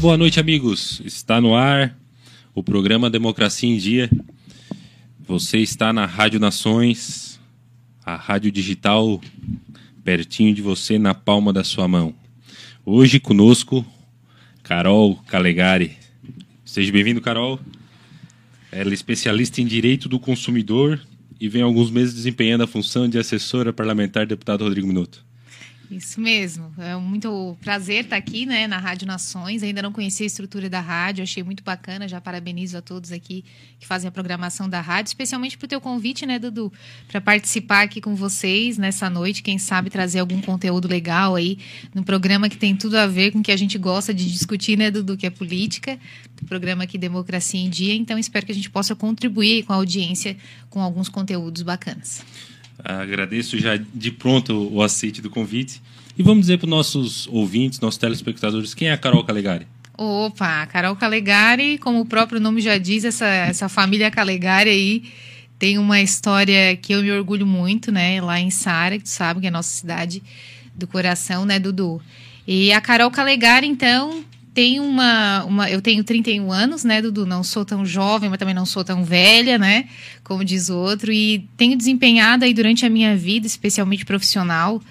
[0.00, 1.02] Boa noite, amigos.
[1.04, 1.94] Está no ar
[2.54, 4.10] o programa Democracia em Dia.
[5.28, 7.38] Você está na Rádio Nações,
[8.02, 9.20] a rádio digital
[10.02, 12.14] pertinho de você, na palma da sua mão.
[12.82, 13.84] Hoje conosco,
[14.62, 15.98] Carol Calegari.
[16.64, 17.60] Seja bem-vindo, Carol.
[18.72, 20.98] Ela é especialista em direito do consumidor
[21.38, 25.29] e vem há alguns meses desempenhando a função de assessora parlamentar do deputado Rodrigo Minuto.
[25.90, 26.72] Isso mesmo.
[26.78, 29.60] É muito prazer estar aqui né, na Rádio Nações.
[29.60, 32.06] Ainda não conhecia a estrutura da rádio, achei muito bacana.
[32.06, 33.44] Já parabenizo a todos aqui
[33.78, 36.72] que fazem a programação da rádio, especialmente para o teu convite, né, Dudu?
[37.08, 39.42] Para participar aqui com vocês nessa noite.
[39.42, 41.58] Quem sabe trazer algum conteúdo legal aí
[41.92, 44.78] no programa que tem tudo a ver com o que a gente gosta de discutir,
[44.78, 45.16] né, Dudu?
[45.16, 45.98] Que é política.
[46.46, 47.94] Programa aqui Democracia em Dia.
[47.94, 50.36] Então, espero que a gente possa contribuir com a audiência
[50.68, 52.22] com alguns conteúdos bacanas.
[52.84, 55.82] Agradeço já de pronto o aceite do convite.
[56.18, 59.66] E vamos dizer para os nossos ouvintes, nossos telespectadores, quem é a Carol Calegari?
[59.96, 65.02] Opa, Carol Calegari, como o próprio nome já diz, essa, essa família Calegari aí
[65.58, 68.18] tem uma história que eu me orgulho muito, né?
[68.20, 70.22] Lá em Sara, que tu sabe que é a nossa cidade
[70.74, 72.00] do coração, né, Dudu?
[72.46, 75.70] E a Carol Calegari, então, tem uma, uma.
[75.70, 77.24] Eu tenho 31 anos, né, Dudu?
[77.24, 79.88] Não sou tão jovem, mas também não sou tão velha, né?
[80.24, 81.12] Como diz o outro.
[81.12, 84.82] E tenho desempenhado aí durante a minha vida, especialmente profissional,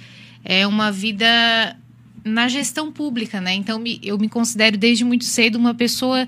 [0.43, 1.75] é uma vida
[2.23, 3.53] na gestão pública, né?
[3.53, 6.27] Então eu me considero desde muito cedo uma pessoa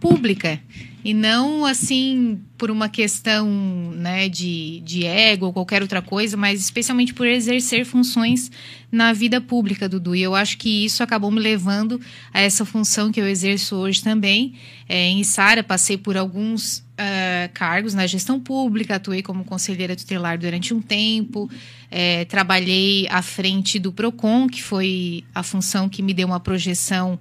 [0.00, 0.60] pública
[1.08, 3.48] e não assim por uma questão
[3.94, 8.50] né, de, de ego ou qualquer outra coisa, mas especialmente por exercer funções
[8.92, 10.14] na vida pública, Dudu.
[10.14, 11.98] E eu acho que isso acabou me levando
[12.30, 14.52] a essa função que eu exerço hoje também.
[14.86, 20.36] É, em Sara, passei por alguns uh, cargos na gestão pública, atuei como conselheira tutelar
[20.36, 21.48] durante um tempo,
[21.90, 27.18] é, trabalhei à frente do PROCON, que foi a função que me deu uma projeção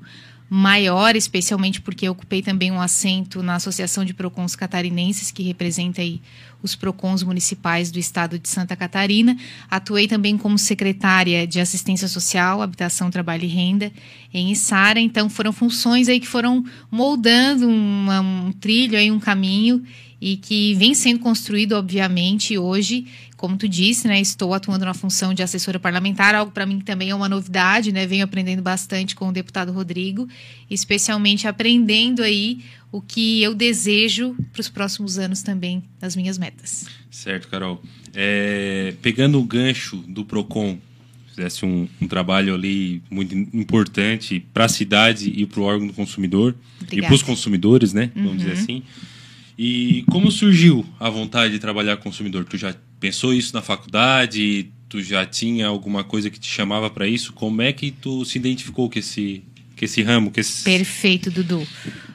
[0.50, 6.22] maior, especialmente porque ocupei também um assento na Associação de Procons Catarinenses, que representa aí
[6.64, 9.38] os Procons municipais do estado de Santa Catarina.
[9.70, 13.92] Atuei também como secretária de Assistência Social, Habitação, Trabalho e Renda
[14.34, 15.00] em Içara.
[15.00, 19.84] Então foram funções aí que foram moldando uma, um trilho aí, um caminho
[20.20, 23.06] e que vem sendo construído, obviamente, hoje
[23.38, 27.12] como tu disse, né, estou atuando na função de assessora parlamentar, algo para mim também
[27.12, 28.08] é uma novidade, né?
[28.08, 30.28] Venho aprendendo bastante com o deputado Rodrigo,
[30.68, 32.62] especialmente aprendendo aí
[32.92, 36.88] o que eu desejo para os próximos anos também das minhas metas.
[37.12, 37.82] Certo, Carol.
[38.12, 40.80] É, pegando o gancho do Procon,
[41.28, 45.94] fizesse um, um trabalho ali muito importante para a cidade e para o órgão do
[45.94, 46.98] consumidor Obrigada.
[46.98, 48.10] e para os consumidores, né?
[48.16, 48.38] Vamos uhum.
[48.38, 48.82] dizer assim.
[49.58, 52.46] E como surgiu a vontade de trabalhar com consumidor?
[52.46, 54.72] Tu já pensou isso na faculdade?
[54.90, 57.34] Tu já tinha alguma coisa que te chamava para isso?
[57.34, 59.44] Como é que tu se identificou com esse,
[59.78, 60.32] com esse ramo?
[60.32, 60.64] Com esse...
[60.64, 61.68] Perfeito, Dudu.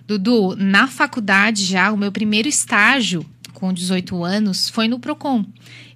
[0.06, 3.24] Dudu, na faculdade já, o meu primeiro estágio
[3.62, 5.44] com 18 anos foi no Procon.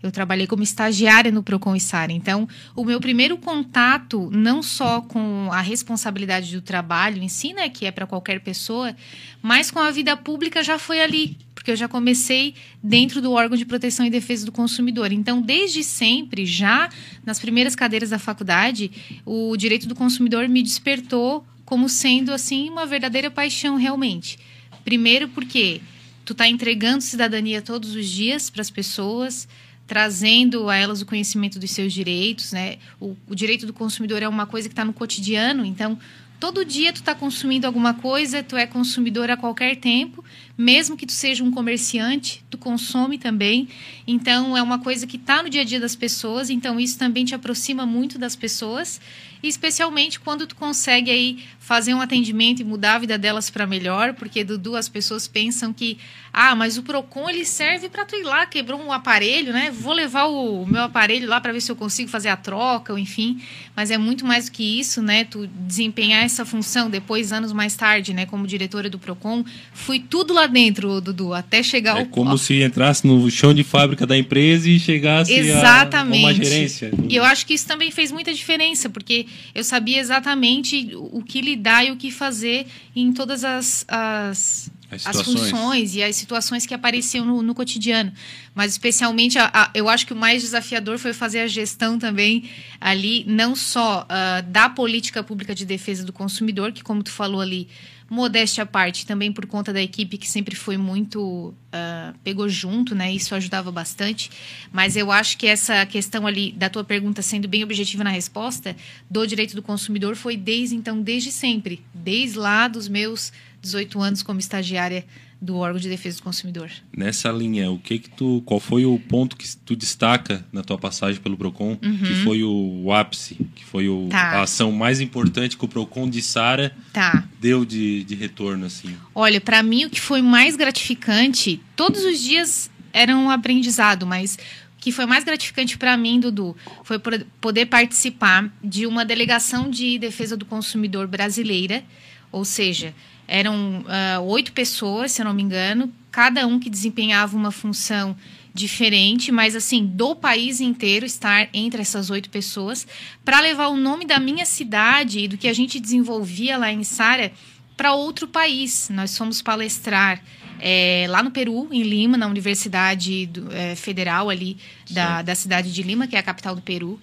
[0.00, 2.12] Eu trabalhei como estagiária no Procon e Sara.
[2.12, 7.68] Então, o meu primeiro contato, não só com a responsabilidade do trabalho em si, né,
[7.68, 8.94] que é para qualquer pessoa,
[9.42, 11.36] mas com a vida pública já foi ali,
[11.66, 15.10] porque eu já comecei dentro do órgão de proteção e defesa do consumidor.
[15.10, 16.88] Então, desde sempre, já
[17.24, 18.88] nas primeiras cadeiras da faculdade,
[19.24, 24.38] o direito do consumidor me despertou como sendo assim uma verdadeira paixão realmente.
[24.84, 25.80] Primeiro porque
[26.24, 29.48] tu está entregando cidadania todos os dias para as pessoas,
[29.88, 32.76] trazendo a elas o conhecimento dos seus direitos, né?
[33.00, 35.98] O, o direito do consumidor é uma coisa que está no cotidiano, então
[36.38, 40.24] todo dia tu está consumindo alguma coisa, tu é consumidor a qualquer tempo,
[40.56, 43.68] mesmo que tu seja um comerciante, tu consome também.
[44.06, 47.24] Então é uma coisa que está no dia a dia das pessoas, então isso também
[47.24, 49.00] te aproxima muito das pessoas,
[49.42, 54.14] especialmente quando tu consegue aí fazer um atendimento e mudar a vida delas para melhor,
[54.14, 55.98] porque Dudu as pessoas pensam que
[56.32, 59.70] ah, mas o Procon ele serve para tu ir lá, quebrou um aparelho, né?
[59.70, 62.98] Vou levar o meu aparelho lá para ver se eu consigo fazer a troca, ou
[62.98, 63.42] enfim,
[63.74, 65.24] mas é muito mais do que isso, né?
[65.24, 70.34] Tu desempenhar essa função depois anos mais tarde, né, como diretora do Procon, fui tudo
[70.34, 74.16] lá dentro, Dudu, até chegar É ao como se entrasse no chão de fábrica da
[74.16, 76.24] empresa e chegasse Exatamente.
[76.24, 76.90] a uma gerência.
[77.08, 81.40] E eu acho que isso também fez muita diferença, porque eu sabia exatamente o que
[81.40, 86.64] lidar e o que fazer em todas as, as, As as funções e as situações
[86.64, 88.12] que apareciam no, no cotidiano.
[88.54, 92.44] Mas, especialmente, a- a- eu acho que o mais desafiador foi fazer a gestão também
[92.80, 97.40] ali, não só ah, da política pública de defesa do consumidor, que, como tu falou
[97.40, 97.68] ali,
[98.08, 101.52] modéstia à parte, também por conta da equipe que sempre foi muito.
[101.72, 103.12] ah, pegou junto, né?
[103.12, 104.30] Isso ajudava bastante.
[104.72, 108.76] Mas eu acho que essa questão ali da tua pergunta, sendo bem objetiva na resposta,
[109.10, 111.82] do direito do consumidor foi desde então, desde sempre.
[111.92, 115.04] Desde lá dos meus 18 anos como estagiária
[115.40, 116.70] do órgão de defesa do consumidor.
[116.96, 120.78] Nessa linha, o que que tu, qual foi o ponto que tu destaca na tua
[120.78, 124.08] passagem pelo Procon, que foi o, ápice, que foi o, Uhum.
[124.08, 124.18] Tá.
[124.38, 127.24] a ação mais importante que o Procon de Sara Tá.
[127.40, 128.96] deu de, de retorno assim?
[129.14, 134.36] Olha, para mim o que foi mais gratificante, todos os dias eram um aprendizado, mas
[134.36, 136.98] o que foi mais gratificante para mim, Dudu, foi
[137.40, 141.84] poder participar de uma delegação de defesa do consumidor brasileira,
[142.32, 142.94] ou seja,
[143.28, 148.16] eram ah, oito pessoas, se eu não me engano, cada um que desempenhava uma função
[148.54, 152.86] diferente, mas assim, do país inteiro estar entre essas oito pessoas,
[153.24, 156.82] para levar o nome da minha cidade e do que a gente desenvolvia lá em
[156.82, 157.30] Sara
[157.76, 158.88] para outro país.
[158.90, 160.22] Nós fomos palestrar
[160.58, 164.56] é, lá no Peru, em Lima, na Universidade do- é, Federal ali
[164.90, 166.98] da, da cidade de Lima, que é a capital do Peru.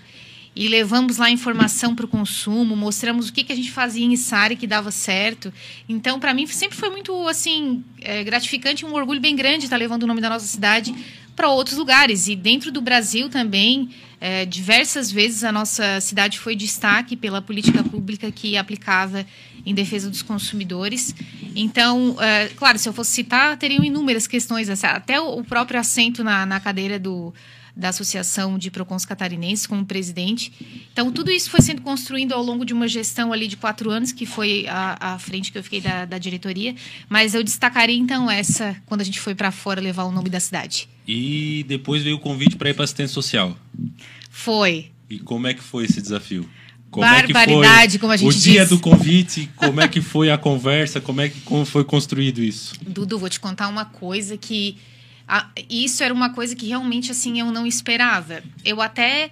[0.56, 4.16] E levamos lá informação para o consumo, mostramos o que, que a gente fazia em
[4.16, 5.52] Sara que dava certo.
[5.90, 10.04] Então, para mim, sempre foi muito assim é, gratificante, um orgulho bem grande estar levando
[10.04, 10.94] o nome da nossa cidade
[11.36, 12.28] para outros lugares.
[12.28, 13.90] E dentro do Brasil também,
[14.22, 19.26] é, diversas vezes a nossa cidade foi destaque pela política pública que aplicava
[19.66, 21.16] em defesa dos consumidores.
[21.56, 26.46] Então, é, claro, se eu fosse citar, teriam inúmeras questões, até o próprio assento na,
[26.46, 27.34] na cadeira do,
[27.76, 30.52] da Associação de Procons Catarinenses como presidente.
[30.92, 34.12] Então, tudo isso foi sendo construído ao longo de uma gestão ali de quatro anos,
[34.12, 36.76] que foi a, a frente que eu fiquei da, da diretoria.
[37.10, 40.40] Mas eu destacaria, então, essa, quando a gente foi para fora levar o nome da
[40.40, 40.88] cidade.
[41.08, 43.58] E depois veio o convite para ir para assistência social.
[44.30, 44.92] Foi.
[45.10, 46.48] E como é que foi esse desafio?
[47.02, 48.70] Barbaridade, como a gente o dia diz.
[48.70, 52.76] do convite, como é que foi a conversa, como é que como foi construído isso?
[52.86, 54.78] Dudu, vou te contar uma coisa que.
[55.28, 58.44] Ah, isso era uma coisa que realmente assim eu não esperava.
[58.66, 59.32] Eu até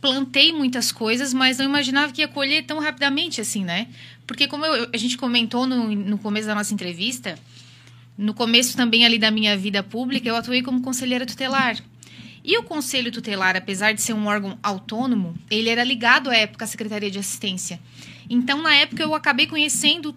[0.00, 3.88] plantei muitas coisas, mas não imaginava que ia colher tão rapidamente assim, né?
[4.26, 7.38] Porque como eu- a gente comentou no, no começo da nossa entrevista,
[8.16, 11.76] no começo também ali da minha vida pública, eu atuei como conselheira tutelar.
[12.46, 16.66] E o Conselho Tutelar, apesar de ser um órgão autônomo, ele era ligado à época
[16.66, 17.80] à Secretaria de Assistência.
[18.28, 20.14] Então, na época, eu acabei conhecendo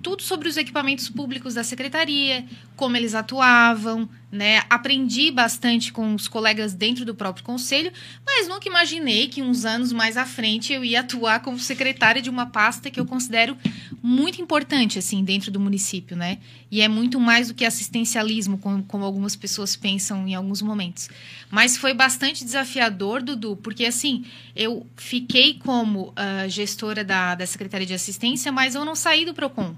[0.00, 2.44] tudo sobre os equipamentos públicos da secretaria,
[2.76, 4.62] como eles atuavam, né?
[4.68, 7.92] Aprendi bastante com os colegas dentro do próprio conselho,
[8.26, 12.28] mas nunca imaginei que uns anos mais à frente eu ia atuar como secretária de
[12.28, 13.56] uma pasta que eu considero
[14.02, 16.38] muito importante assim dentro do município, né?
[16.70, 21.08] E é muito mais do que assistencialismo, como, como algumas pessoas pensam em alguns momentos.
[21.50, 24.24] Mas foi bastante desafiador, Dudu, porque assim,
[24.56, 29.32] eu fiquei como ah, gestora da, da Secretaria de Assistência, mas eu não saí do
[29.32, 29.74] PROCON.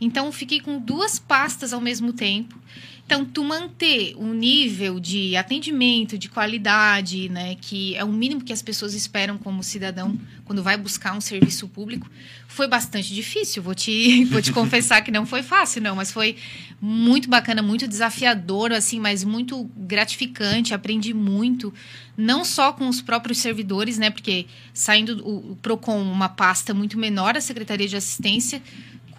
[0.00, 2.58] Então, fiquei com duas pastas ao mesmo tempo.
[3.04, 8.52] Então, tu manter um nível de atendimento, de qualidade, né, que é o mínimo que
[8.52, 12.08] as pessoas esperam como cidadão quando vai buscar um serviço público,
[12.48, 13.62] foi bastante difícil.
[13.62, 16.36] Vou te, vou te confessar que não foi fácil, não, mas foi
[16.80, 20.72] muito bacana, muito desafiador, assim, mas muito gratificante.
[20.72, 21.72] Aprendi muito,
[22.16, 26.98] não só com os próprios servidores, né, porque saindo o, o Procon, uma pasta muito
[26.98, 28.62] menor, a Secretaria de Assistência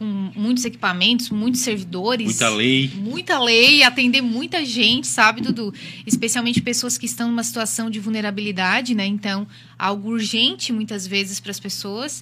[0.03, 2.25] com muitos equipamentos, muitos servidores.
[2.25, 2.91] Muita lei.
[2.93, 5.73] Muita lei, atender muita gente, sabe, Dudu?
[6.05, 9.05] Especialmente pessoas que estão numa situação de vulnerabilidade, né?
[9.05, 9.47] Então,
[9.79, 12.21] algo urgente muitas vezes para as pessoas.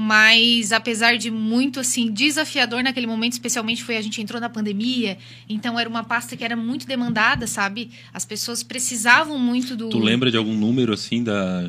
[0.00, 5.18] Mas apesar de muito assim desafiador naquele momento, especialmente foi a gente entrou na pandemia,
[5.48, 7.90] então era uma pasta que era muito demandada, sabe?
[8.14, 11.68] As pessoas precisavam muito do Tu lembra de algum número assim da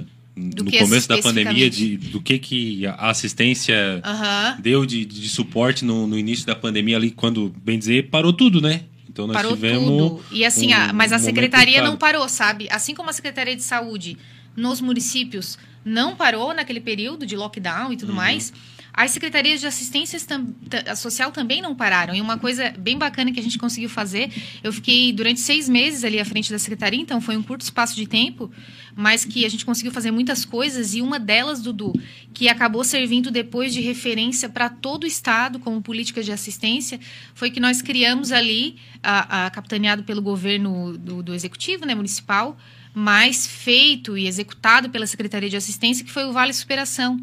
[0.55, 4.57] Do no começo da pandemia de, do que que a assistência Aham.
[4.61, 8.61] deu de, de suporte no, no início da pandemia ali quando bem dizer parou tudo,
[8.61, 8.83] né?
[9.09, 10.25] Então nós parou tivemos tudo.
[10.31, 12.67] E assim, um- a- mas a um momento secretaria não parou, sabe?
[12.71, 14.17] Assim como a Secretaria de Saúde
[14.55, 18.15] nos municípios não parou naquele período de lockdown e tudo Uhum.
[18.15, 18.53] mais,
[18.93, 22.13] as secretarias de assistência tam- ta- social também não pararam.
[22.15, 24.31] E uma coisa bem bacana que a gente conseguiu fazer,
[24.63, 27.95] eu fiquei durante seis meses ali à frente da secretaria, então foi um curto espaço
[27.95, 28.51] de tempo,
[28.95, 31.93] mas que a gente conseguiu fazer muitas coisas e uma delas, Dudu,
[32.33, 36.99] que acabou servindo depois de referência para todo o estado como política de assistência,
[37.33, 42.57] foi que nós criamos ali, a, a- capitaneado pelo governo do, do executivo, né, municipal,
[42.93, 47.19] mas feito e executado pela Secretaria de Assistência, que foi o Vale Superação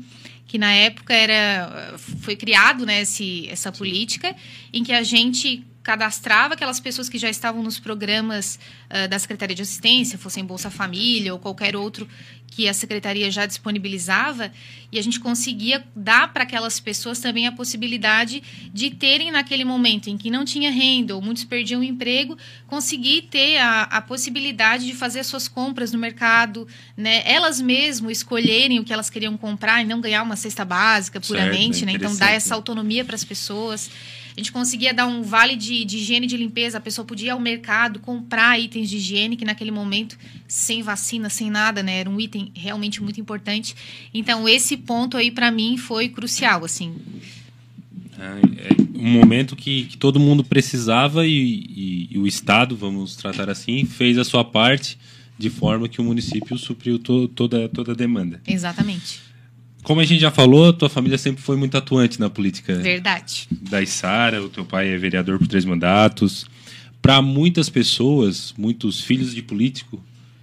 [0.46, 4.34] que na época era foi criado né, esse, essa política
[4.72, 8.58] em que a gente cadastrava aquelas pessoas que já estavam nos programas
[8.90, 12.08] ah, da Secretaria de Assistência, fossem Bolsa Família ou qualquer outro
[12.48, 14.50] que a Secretaria já disponibilizava,
[14.90, 20.08] e a gente conseguia dar para aquelas pessoas também a possibilidade de terem naquele momento
[20.08, 24.86] em que não tinha renda ou muitos perdiam o emprego, conseguir ter a, a possibilidade
[24.86, 26.66] de fazer as suas compras no mercado,
[26.96, 27.22] né?
[27.26, 31.28] Elas mesmo escolherem o que elas queriam comprar e não ganhar uma cesta básica Certo,
[31.28, 31.92] puramente, é né?
[31.92, 33.90] Então dar essa autonomia para as pessoas.
[34.36, 36.76] A gente conseguia dar um vale de, de higiene de limpeza.
[36.76, 41.30] A pessoa podia ir ao mercado, comprar itens de higiene, que naquele momento, sem vacina,
[41.30, 42.00] sem nada, né?
[42.00, 43.74] Era um item realmente muito importante.
[44.12, 46.94] Então, esse ponto aí, para mim, foi crucial, assim.
[48.18, 53.14] Ah, É um momento que, que todo mundo precisava e, e- e o Estado, vamos
[53.16, 54.98] tratar assim, fez a sua parte
[55.38, 58.40] de forma que o município supriu to- toda, toda a demanda.
[58.46, 59.20] Exatamente.
[59.86, 63.46] Como a gente já falou, tua família sempre foi muito atuante na política Verdade.
[63.52, 66.44] da Isara, o teu pai é vereador por três mandatos.
[67.00, 70.02] Para muitas pessoas, muitos filhos de político,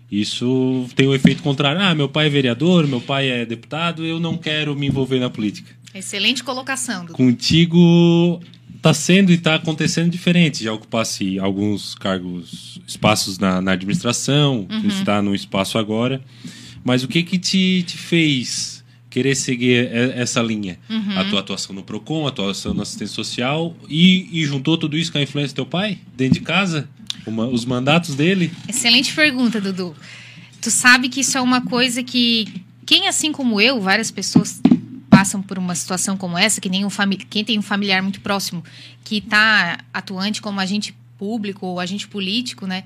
[0.09, 1.81] isso tem um efeito contrário.
[1.81, 5.29] Ah, meu pai é vereador, meu pai é deputado, eu não quero me envolver na
[5.29, 5.75] política.
[5.93, 7.13] Excelente colocação, Dudu.
[7.13, 8.41] Contigo
[8.77, 10.63] está sendo e está acontecendo diferente.
[10.63, 16.21] Já ocupasse alguns cargos, espaços na, na administração, tu está no espaço agora.
[16.81, 18.73] Mas o que que te, te fez
[19.13, 20.79] querer seguir essa linha?
[21.15, 24.98] A tua atuação no PROCON, a tua atuação na assistência social e, e juntou tudo
[24.98, 26.00] isso com a influência do teu pai?
[26.17, 26.89] Dentro de casa?
[27.27, 28.51] Uma- os mandatos dele?
[28.67, 29.96] Excelente pergunta, Dudu.
[30.60, 32.48] Tu sabe que isso é uma coisa que
[32.86, 34.60] quem assim como eu, várias pessoas
[35.10, 36.89] passam por uma situação como essa, que nem um
[37.29, 38.63] quem tem um familiar muito próximo
[39.03, 42.84] que está atuante como agente público ou agente político, né?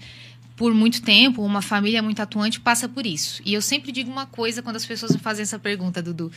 [0.58, 3.42] Por muito tempo, uma família muito atuante passa por isso.
[3.46, 6.32] E eu sempre digo uma coisa quando as pessoas me fazem essa pergunta, Dudu,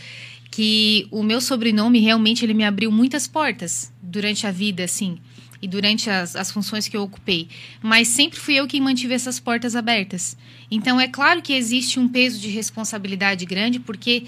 [0.51, 5.19] que o meu sobrenome realmente ele me abriu muitas portas durante a vida, assim
[5.63, 7.49] e durante as, as funções que eu ocupei.
[7.83, 10.37] Mas sempre fui eu quem mantive essas portas abertas.
[10.71, 14.25] Então, é claro que existe um peso de responsabilidade grande, porque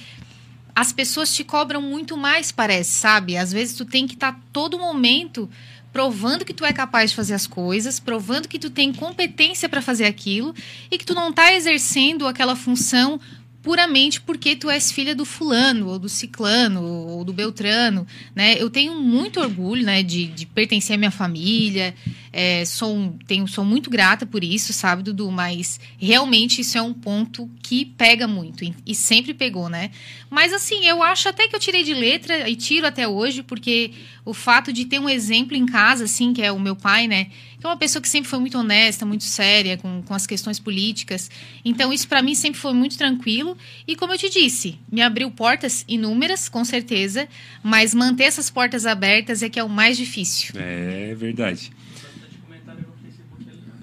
[0.75, 3.37] as pessoas te cobram muito mais, parece, sabe?
[3.37, 5.49] Às vezes tu tem que estar todo momento
[5.93, 9.83] provando que tu é capaz de fazer as coisas, provando que tu tem competência para
[9.83, 10.55] fazer aquilo
[10.91, 13.21] e que tu não tá exercendo aquela função
[13.63, 18.57] puramente porque tu és filha do fulano ou do ciclano ou do beltrano, né?
[18.59, 21.95] Eu tenho muito orgulho, né, de, de pertencer à minha família,
[22.33, 25.31] é, sou, tenho, sou muito grata por isso, sabe, Dudu?
[25.31, 29.91] Mas realmente isso é um ponto que pega muito e, e sempre pegou, né?
[30.29, 33.93] Mas assim, eu acho até que eu tirei de letra e tiro até hoje, porque
[34.25, 37.29] o fato de ter um exemplo em casa, assim, que é o meu pai, né?
[37.63, 40.59] Que é uma pessoa que sempre foi muito honesta, muito séria com, com as questões
[40.59, 41.31] políticas.
[41.65, 43.57] Então, isso para mim sempre foi muito tranquilo.
[43.87, 47.29] E como eu te disse, me abriu portas inúmeras, com certeza,
[47.63, 50.55] mas manter essas portas abertas é que é o mais difícil.
[50.57, 51.71] É verdade.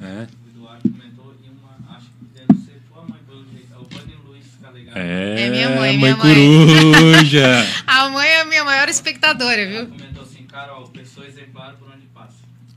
[0.01, 0.27] É.
[0.27, 4.89] O Eduardo comentou uma, acho que deve ser tua mãe, pelo jeito.
[4.93, 5.41] É.
[5.41, 6.35] É, É minha mãe, mãe minha mãe.
[6.35, 7.65] coruja.
[7.87, 9.87] A mãe é a minha maior espectadora, Ela viu?
[9.95, 11.88] comentou assim, Carol, pessoa exemplar por.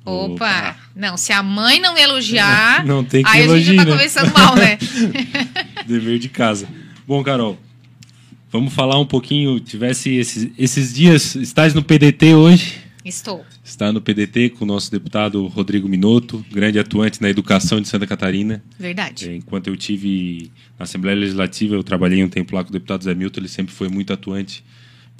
[0.05, 0.77] Opa!
[0.95, 3.91] Não, se a mãe não elogiar, Não tem que aí a gente já tá né?
[3.97, 4.79] começando mal, né?
[5.87, 6.69] Dever de casa.
[7.07, 7.59] Bom, Carol,
[8.51, 9.61] vamos falar um pouquinho.
[9.61, 12.83] Tivesse esses, esses dias, estás no PDT hoje?
[13.05, 13.45] Estou.
[13.65, 18.07] Está no PDT com o nosso deputado Rodrigo Minotto, grande atuante na educação de Santa
[18.07, 18.63] Catarina.
[18.79, 19.29] Verdade.
[19.29, 23.03] É, Enquanto eu tive na Assembleia Legislativa, eu trabalhei um tempo lá com o deputado
[23.03, 24.65] Zé Milton, ele sempre foi muito atuante,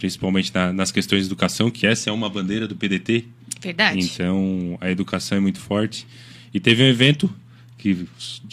[0.07, 3.25] principalmente na- nas questões de educação, que essa é uma bandeira do PDT.
[3.61, 4.01] Verdade.
[4.01, 6.05] Então, a educação é muito forte.
[6.53, 7.33] E teve um evento
[7.79, 7.93] que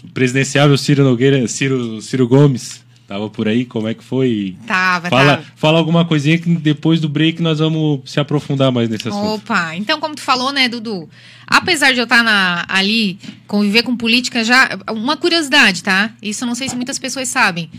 [0.04, 4.56] o presidenciável Ciro Nogueira, Ciro, Ciro Gomes, estava por aí, como é que foi?
[4.68, 5.48] Tava, Fala, tava.
[5.56, 9.34] fala alguma coisinha que depois do break nós vamos se aprofundar mais nesse assunto.
[9.34, 11.10] Opa, então como tu falou, né, Dudu?
[11.48, 14.78] Apesar de eu estar na- ali, conviver com política, já.
[14.92, 16.12] Uma curiosidade, tá?
[16.22, 17.72] Isso eu não sei se muitas pessoas sabem.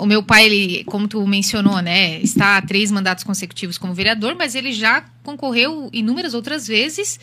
[0.00, 4.34] O meu pai, ele, como tu mencionou, né, está há três mandatos consecutivos como vereador,
[4.34, 7.18] mas ele já concorreu inúmeras outras vezes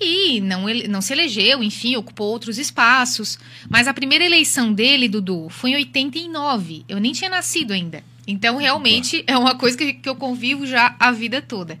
[0.00, 3.38] e não, ele, não se elegeu, enfim, ocupou outros espaços.
[3.68, 6.84] Mas a primeira eleição dele, Dudu, foi em 89.
[6.88, 8.02] Eu nem tinha nascido ainda.
[8.26, 11.78] Então, realmente, é uma coisa que, que eu convivo já a vida toda.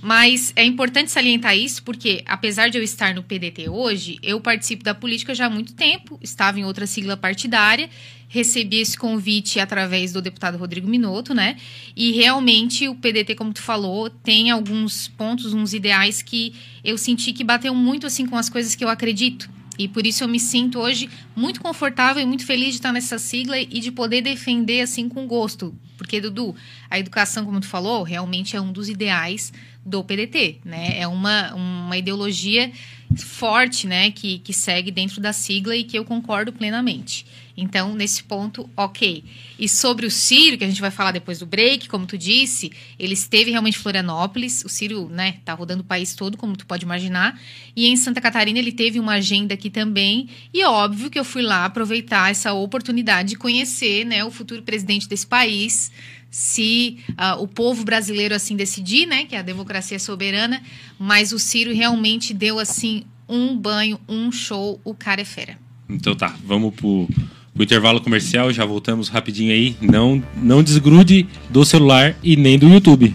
[0.00, 4.82] Mas é importante salientar isso porque, apesar de eu estar no PDT hoje, eu participo
[4.82, 7.88] da política já há muito tempo, estava em outra sigla partidária,
[8.26, 11.56] recebi esse convite através do deputado Rodrigo Minotto, né?
[11.94, 17.32] E realmente o PDT, como tu falou, tem alguns pontos, uns ideais que eu senti
[17.32, 19.48] que bateu muito assim com as coisas que eu acredito.
[19.82, 23.18] E por isso eu me sinto hoje muito confortável e muito feliz de estar nessa
[23.18, 25.74] sigla e de poder defender assim com gosto.
[25.98, 26.54] Porque, Dudu,
[26.88, 29.52] a educação, como tu falou, realmente é um dos ideais
[29.84, 31.00] do PDT, né?
[31.00, 32.70] É uma, uma ideologia
[33.16, 37.26] forte, né, que, que segue dentro da sigla e que eu concordo plenamente.
[37.56, 39.24] Então, nesse ponto, ok.
[39.58, 42.72] E sobre o Ciro, que a gente vai falar depois do break, como tu disse,
[42.98, 44.64] ele esteve realmente em Florianópolis.
[44.64, 47.38] O Ciro, né, tá rodando o país todo, como tu pode imaginar.
[47.76, 50.28] E em Santa Catarina ele teve uma agenda aqui também.
[50.52, 55.08] E óbvio que eu fui lá aproveitar essa oportunidade de conhecer, né, o futuro presidente
[55.08, 55.92] desse país.
[56.32, 60.62] Se ah, o povo brasileiro assim decidir, né, que a democracia é soberana,
[60.98, 65.58] mas o Ciro realmente deu assim um banho, um show, o cara é fera.
[65.88, 67.06] Então tá, vamos pro,
[67.52, 69.76] pro intervalo comercial, já voltamos rapidinho aí.
[69.78, 73.14] Não, não desgrude do celular e nem do YouTube.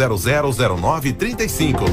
[0.07, 1.85] 0009 35.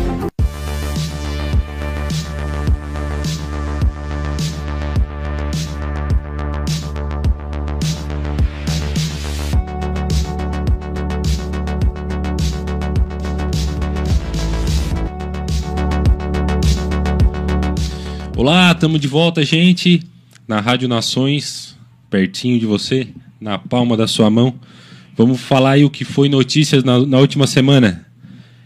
[18.34, 20.02] Olá, estamos de volta, gente,
[20.46, 21.76] na Rádio Nações,
[22.08, 24.54] pertinho de você, na palma da sua mão.
[25.18, 28.06] Vamos falar aí o que foi notícias na, na última semana.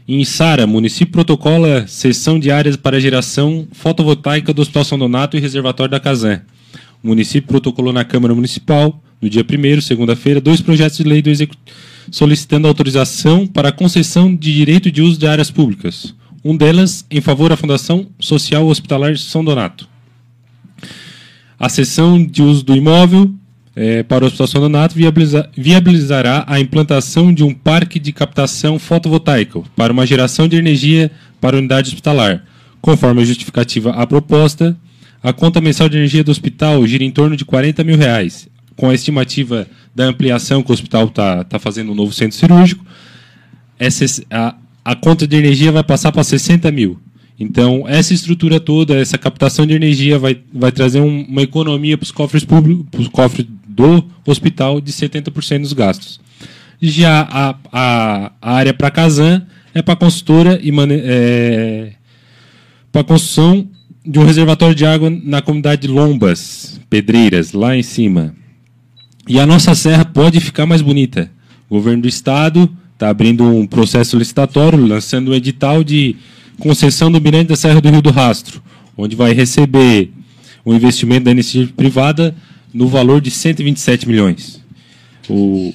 [0.07, 5.41] Em Sara, município protocola cessão de áreas para geração fotovoltaica do Hospital São Donato e
[5.41, 6.43] reservatório da Casan.
[7.03, 11.31] O município protocolou na Câmara Municipal, no dia 1 segunda-feira, dois projetos de lei do
[11.31, 11.75] Executivo
[12.11, 16.15] solicitando autorização para a concessão de direito de uso de áreas públicas.
[16.45, 19.88] Um delas em favor da Fundação Social Hospitalar São Donato.
[21.59, 23.33] A cessão de uso do imóvel
[23.75, 28.79] eh, para o Hospital São Donato viabiliza- viabilizará a implantação de um parque de captação
[28.79, 32.45] fotovoltaico para uma geração de energia para a unidade hospitalar.
[32.81, 34.77] Conforme a justificativa à proposta,
[35.23, 38.49] a conta mensal de energia do hospital gira em torno de 40 mil reais.
[38.77, 42.85] Com a estimativa da ampliação que o hospital está tá fazendo um novo centro cirúrgico,
[43.79, 44.55] essa, a,
[44.85, 46.99] a conta de energia vai passar para 60 mil.
[47.39, 52.05] Então, essa estrutura toda, essa captação de energia vai, vai trazer um- uma economia para
[52.05, 56.21] os cofres públicos, para os cofres do hospital de 70% dos gastos.
[56.81, 60.73] Já a, a, área para Casan é para consultora e
[61.05, 61.93] é,
[62.91, 63.69] para construção
[64.05, 68.35] de um reservatório de água na comunidade de Lombas, Pedreiras, lá em cima.
[69.29, 71.31] E a nossa serra pode ficar mais bonita.
[71.71, 76.17] O governo do estado está abrindo um processo licitatório, lançando um edital de
[76.59, 78.61] concessão do Mirante da Serra do Rio do Rastro,
[78.97, 80.11] onde vai receber
[80.67, 82.35] um investimento da iniciativa privada
[82.73, 84.63] no valor de 127 milhões.
[85.29, 85.73] O,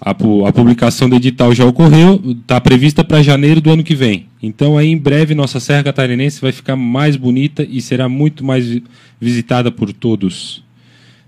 [0.00, 4.26] a, a publicação do edital já ocorreu, está prevista para janeiro do ano que vem.
[4.42, 8.66] Então, aí, em breve, nossa Serra Catarinense vai ficar mais bonita e será muito mais
[8.66, 8.84] vi-
[9.20, 10.62] visitada por todos.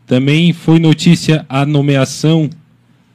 [0.06, 2.48] Também foi notícia a nomeação,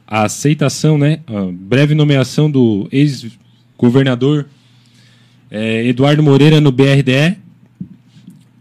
[0.08, 1.20] a aceitação, né?
[1.28, 4.48] A breve nomeação do ex-governador
[5.52, 7.38] eh, Eduardo Moreira no BRDE.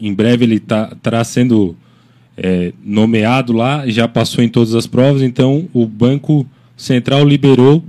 [0.00, 1.76] Em breve ele tá, estará sendo
[2.36, 7.84] eh, nomeado lá, já passou em todas as provas, então o Banco Central liberou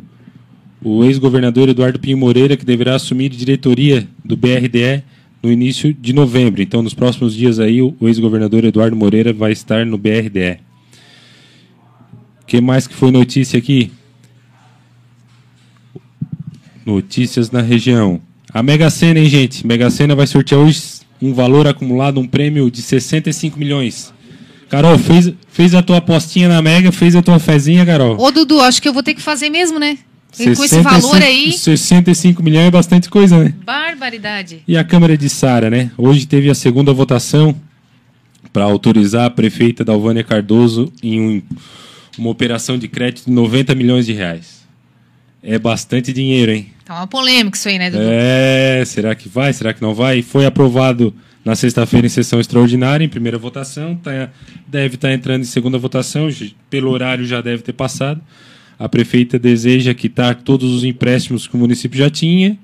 [0.84, 5.03] o ex-governador Eduardo Pinho Moreira, que deverá assumir diretoria do BRDE
[5.41, 6.62] no início de novembro.
[6.62, 10.60] Então, nos próximos dias aí, o ex-governador Eduardo Moreira vai estar no BRDE.
[12.41, 13.91] O que mais que foi notícia aqui?
[16.86, 18.21] Notícias na região.
[18.53, 19.65] A Mega Sena, hein, gente?
[19.65, 24.13] Mega Sena vai sortear hoje um valor acumulado, um prêmio de 65 milhões.
[24.69, 28.19] Carol, fez, fez a tua apostinha na Mega, fez a tua fezinha, Carol?
[28.19, 29.97] Ô, Dudu, acho que eu vou ter que fazer mesmo, né?
[30.36, 33.54] Com esse 65 valor aí, 65 milhões é bastante coisa, né?
[33.63, 34.62] barbaridade.
[34.67, 35.91] E a Câmara de Sara, né?
[35.97, 37.56] Hoje teve a segunda votação
[38.51, 41.41] para autorizar a prefeita Dalvânia Cardoso em um-
[42.17, 44.65] uma operação de crédito de 90 milhões de reais.
[45.41, 46.67] É bastante dinheiro, hein?
[46.84, 48.04] Tá uma polêmica isso aí, né, Dudu?
[48.06, 49.54] É, será que vai?
[49.54, 50.21] Será que não vai?
[50.21, 51.13] Foi aprovado
[51.45, 53.95] na sexta-feira em sessão extraordinária, em primeira votação.
[53.95, 54.31] Tá-
[54.67, 56.27] deve estar entrando em segunda votação,
[56.69, 58.19] pelo horário já deve ter passado.
[58.77, 62.58] A prefeita deseja quitar todos os empréstimos que o município já tinha,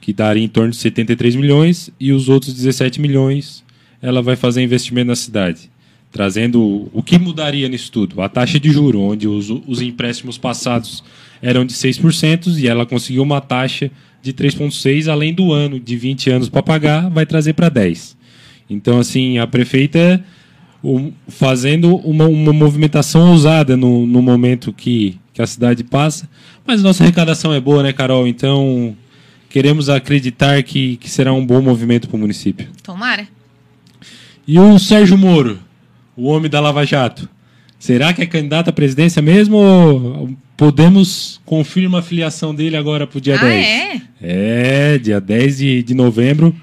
[0.00, 3.64] que daria em torno de 73 milhões, e os outros 17 milhões
[4.00, 5.70] ela vai fazer investimento na cidade.
[6.12, 8.20] Trazendo o- o que mudaria nisso tudo?
[8.22, 11.02] A taxa de juro, onde os, os empréstimos passados
[11.42, 13.90] eram de 6% e ela conseguiu uma taxa
[14.22, 18.16] de 3,6%, além do ano de 20 anos para pagar, vai trazer para 10%.
[18.68, 20.22] Então, assim, a prefeita
[21.28, 26.28] fazendo uma, uma movimentação ousada no, no momento que, que a cidade passa.
[26.66, 28.26] Mas nossa arrecadação é boa, né, Carol?
[28.28, 28.96] Então,
[29.48, 32.68] queremos acreditar que, que será um bom movimento para o município.
[32.82, 33.26] Tomara.
[34.46, 35.58] E o Sérgio Moro,
[36.16, 37.28] o homem da Lava Jato,
[37.78, 43.18] será que é candidato à presidência mesmo ou podemos confirmar a filiação dele agora para
[43.18, 43.66] o dia ah, 10?
[43.66, 44.00] é?
[44.20, 46.54] É, dia 10 de, de novembro,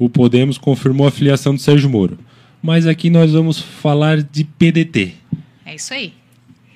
[0.00, 2.18] o Podemos confirmou a filiação do Sérgio Moro.
[2.62, 5.12] Mas aqui nós vamos falar de PDT.
[5.66, 6.14] É isso aí.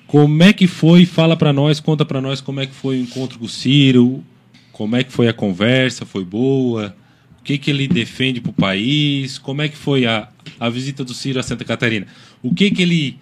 [0.05, 1.07] Como é que foi?
[1.07, 4.23] Fala para nós, conta para nós como é que foi o encontro com o Ciro,
[4.71, 6.95] como é que foi a conversa, foi boa?
[7.39, 9.39] O que, que ele defende para o país?
[9.39, 12.05] Como é que foi a, a visita do Ciro a Santa Catarina?
[12.43, 13.17] O que, que ele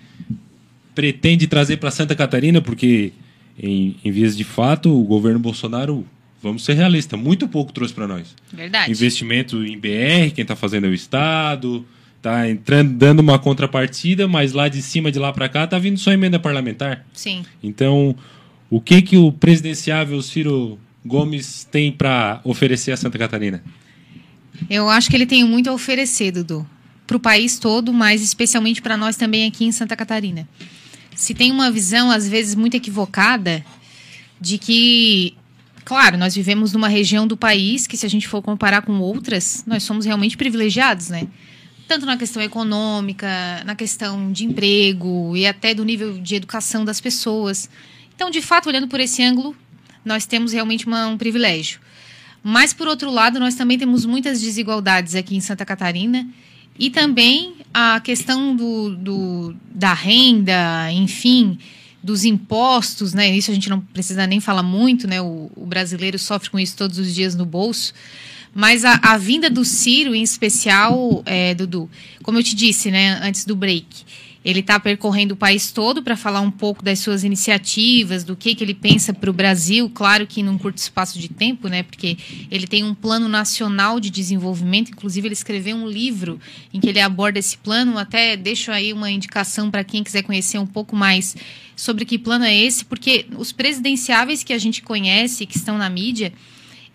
[0.93, 2.61] pretende trazer para Santa Catarina?
[2.61, 3.13] Porque,
[3.57, 6.05] em, em vias de fato, o governo Bolsonaro,
[6.43, 8.35] vamos ser realistas, muito pouco trouxe para nós.
[8.51, 8.91] Verdade.
[8.91, 11.85] Investimento em BR, quem está fazendo é o Estado,
[12.17, 15.97] está entrando, dando uma contrapartida, mas lá de cima, de lá para cá, está vindo
[15.97, 17.05] só emenda parlamentar.
[17.13, 17.43] Sim.
[17.63, 18.13] Então,
[18.69, 23.63] o que que o presidenciável Ciro Gomes tem para oferecer a Santa Catarina?
[24.69, 26.67] Eu acho que ele tem muito a oferecer, Dudu.
[27.07, 30.47] Para o país todo, mas especialmente para nós também aqui em Santa Catarina.
[31.15, 33.63] Se tem uma visão, às vezes, muito equivocada
[34.39, 35.35] de que,
[35.85, 39.63] claro, nós vivemos numa região do país que, se a gente for comparar com outras,
[39.67, 41.27] nós somos realmente privilegiados, né?
[41.87, 43.27] Tanto na questão econômica,
[43.65, 47.69] na questão de emprego e até do nível de educação das pessoas.
[48.15, 49.55] Então, de fato, olhando por esse ângulo,
[50.05, 51.79] nós temos realmente uma- um privilégio.
[52.43, 56.27] Mas, por outro lado, nós também temos muitas desigualdades aqui em Santa Catarina
[56.77, 61.57] e também a questão do, do, da renda, enfim,
[62.03, 63.33] dos impostos, né?
[63.35, 65.21] Isso a gente não precisa nem falar muito, né?
[65.21, 67.93] O, o brasileiro sofre com isso todos os dias no bolso.
[68.53, 71.89] Mas a, a vinda do Ciro, em especial, é, Dudu,
[72.21, 73.87] como eu te disse, né, antes do break,
[74.43, 78.53] ele está percorrendo o país todo para falar um pouco das suas iniciativas, do que,
[78.53, 81.83] que ele pensa para o Brasil, claro que num curto espaço de tempo, né?
[81.83, 82.17] Porque
[82.51, 86.39] ele tem um plano nacional de desenvolvimento, inclusive ele escreveu um livro
[86.73, 87.97] em que ele aborda esse plano.
[87.97, 91.35] Até deixo aí uma indicação para quem quiser conhecer um pouco mais
[91.75, 95.89] sobre que plano é esse, porque os presidenciáveis que a gente conhece, que estão na
[95.89, 96.33] mídia,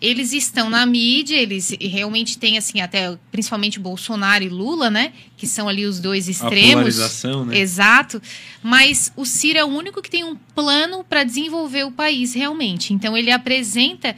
[0.01, 5.11] eles estão na mídia, eles realmente têm, assim, até principalmente Bolsonaro e Lula, né?
[5.35, 6.71] Que são ali os dois extremos.
[6.71, 7.59] A polarização, né?
[7.59, 8.21] Exato.
[8.63, 12.93] Mas o Ciro é o único que tem um plano para desenvolver o país realmente.
[12.93, 14.15] Então, ele apresenta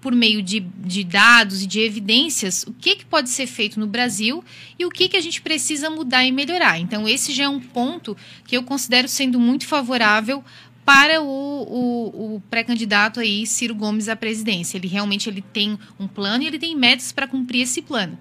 [0.00, 3.86] por meio de, de, dados e de evidências o que, que pode ser feito no
[3.86, 4.44] Brasil
[4.78, 6.78] e o que, que a gente precisa mudar e melhorar.
[6.78, 8.16] Então, esse já é um ponto
[8.46, 10.44] que eu considero sendo muito favorável
[10.84, 14.76] para o, o, o pré-candidato aí, Ciro Gomes à presidência.
[14.76, 18.18] Ele realmente ele tem um plano e ele tem metas para cumprir esse plano.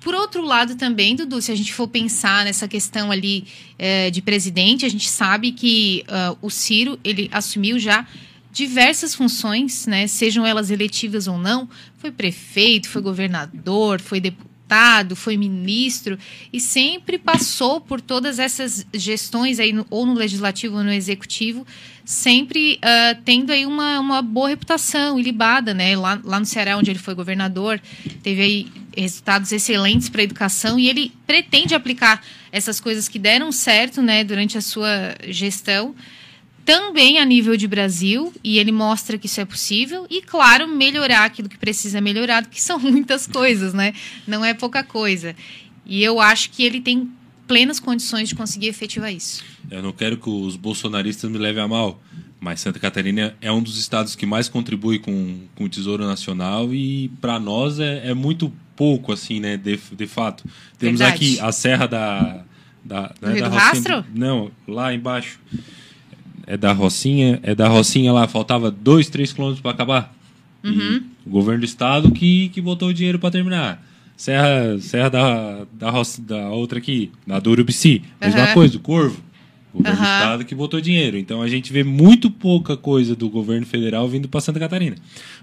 [0.00, 3.44] Por outro lado, também, Dudu, se a gente for pensar nessa questão ali
[3.76, 8.06] é, de presidente, a gente sabe que uh, o Ciro ele assumiu já
[8.52, 11.68] diversas funções, né, sejam elas eletivas ou não.
[11.98, 16.18] Foi prefeito, foi governador, foi deputado deputado, foi ministro
[16.52, 21.64] e sempre passou por todas essas gestões aí, ou no legislativo ou no executivo,
[22.04, 25.96] sempre uh, tendo aí uma, uma boa reputação ilibada, né?
[25.96, 27.80] Lá, lá no Ceará, onde ele foi governador,
[28.22, 33.52] teve aí resultados excelentes para a educação e ele pretende aplicar essas coisas que deram
[33.52, 35.94] certo, né, durante a sua gestão
[36.66, 41.24] também a nível de Brasil, e ele mostra que isso é possível, e claro, melhorar
[41.24, 43.94] aquilo que precisa melhorar, que são muitas coisas, né?
[44.26, 45.34] Não é pouca coisa.
[45.86, 47.08] E eu acho que ele tem
[47.46, 49.44] plenas condições de conseguir efetivar isso.
[49.70, 52.02] Eu não quero que os bolsonaristas me levem a mal,
[52.40, 56.74] mas Santa Catarina é um dos estados que mais contribui com, com o Tesouro Nacional
[56.74, 59.56] e para nós é, é, muito pouco, assim, né?
[59.56, 60.44] De, de fato.
[60.76, 61.14] Temos Verdade.
[61.14, 62.44] aqui a Serra da.
[62.84, 64.04] da, né, Rio da do Rastro?
[64.12, 65.38] Não, lá embaixo.
[66.46, 70.14] É da Rocinha, é da Rocinha lá, faltava dois, três quilômetros para acabar.
[70.64, 71.02] Uhum.
[71.24, 73.84] O governo do estado que, que botou o dinheiro para terminar.
[74.16, 79.20] Serra, Serra da, da, Roci- da outra aqui, da do Urubici, mesma coisa, o Corvo.
[79.74, 80.18] O governo do Aham.
[80.18, 81.18] estado que botou dinheiro.
[81.18, 84.96] Então a gente vê muito pouca coisa do governo federal vindo para Santa Catarina.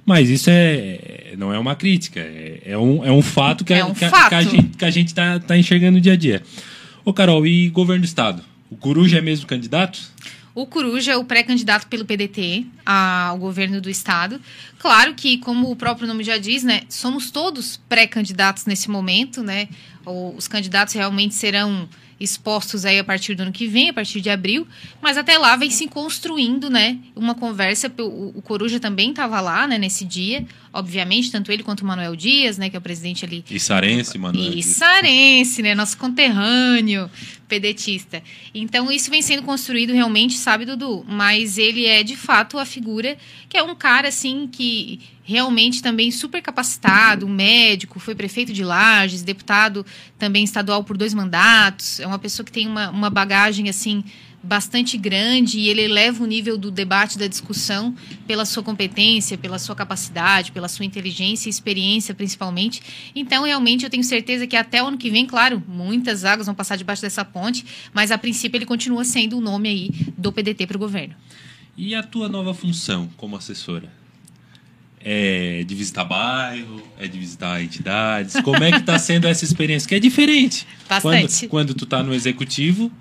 [0.05, 3.77] Mas isso é não é uma crítica, é, é um, é um fato que, a-
[3.77, 4.29] É um que a- fato.
[4.29, 6.41] que a gente, que a gente tá, tá enxergando no dia a dia.
[7.05, 8.41] Ô Carol, e governo do estado?
[8.71, 9.99] O Coruja é mesmo candidato?
[10.55, 14.39] O Coruja é o pré-candidato pelo PDT ao governo do estado.
[14.77, 19.67] Claro que, como o próprio nome já diz, né, somos todos pré-candidatos nesse momento, né?
[20.05, 21.89] Os candidatos realmente serão
[22.19, 24.67] expostos aí a partir do ano que vem, a partir de abril,
[25.01, 27.91] mas até lá vem se construindo, né, uma conversa.
[27.99, 32.15] O, o Coruja também estava lá, né, nesse dia, obviamente, tanto ele quanto o Manuel
[32.15, 34.53] Dias, né, que é o presidente ali E Sarense, Manuel.
[34.53, 35.75] e Sarense, né?
[35.75, 37.09] Nosso conterrâneo
[37.47, 38.23] pedetista.
[38.53, 41.05] Então, isso vem sendo construído realmente, sabe, Dudu?
[41.07, 43.15] Mas ele é, de fato, a figura
[43.47, 49.21] que é um cara, assim, que realmente também super capacitado, médico, foi prefeito de Lages,
[49.21, 49.85] deputado
[50.17, 51.99] também estadual por dois mandatos.
[51.99, 54.03] É uma pessoa que tem uma, uma bagagem, assim,
[54.43, 57.95] bastante grande e ele eleva o nível do debate, da discussão,
[58.27, 62.81] pela sua competência, pela sua capacidade, pela sua inteligência e experiência, principalmente.
[63.15, 66.53] Então, realmente, eu tenho certeza que até o ano que vem, claro, muitas águas vão
[66.53, 70.67] passar debaixo dessa ponte, mas a princípio ele continua sendo o nome aí do PDT
[70.67, 71.15] para o governo.
[71.77, 73.91] E a tua nova função como assessora?
[75.05, 76.81] É de visitar bairro?
[76.97, 78.39] É de visitar entidades?
[78.41, 79.87] Como é que está sendo essa experiência?
[79.87, 80.67] Que é diferente.
[80.87, 81.47] Bastante.
[81.47, 82.91] Quando, quando tu tá no executivo,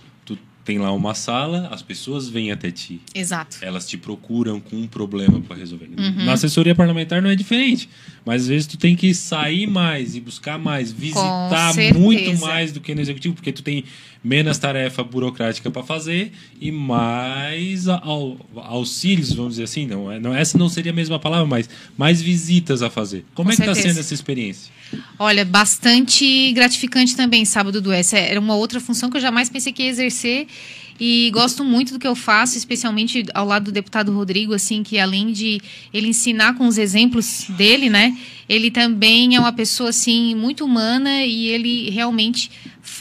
[0.64, 3.00] tem lá uma sala, as pessoas vêm até ti.
[3.14, 3.58] Exato.
[3.62, 5.90] Elas te procuram com um problema para resolver.
[5.96, 6.24] Uhum.
[6.24, 7.88] Na assessoria parlamentar não é diferente.
[8.24, 12.80] Mas às vezes tu tem que sair mais e buscar mais, visitar muito mais do
[12.80, 13.84] que no executivo, porque tu tem
[14.24, 19.86] menos tarefa burocrática para fazer e mais au- auxílios, vamos dizer assim.
[19.86, 23.24] Não, é- não, essa não seria a mesma palavra, mas mais visitas a fazer.
[23.34, 24.70] Como Com é que está sendo essa experiência?
[25.18, 29.72] Olha, bastante gratificante também, sábado do Essa era uma outra função que eu jamais pensei
[29.72, 30.46] que ia exercer
[31.00, 34.98] e gosto muito do que eu faço, especialmente ao lado do deputado Rodrigo, assim, que
[34.98, 35.60] além de
[35.92, 38.16] ele ensinar com os exemplos dele, né,
[38.48, 42.50] ele também é uma pessoa assim muito humana e ele realmente